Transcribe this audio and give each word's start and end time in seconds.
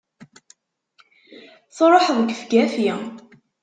Truḥeḍ 1.77 2.17
gefgafi! 2.29 2.89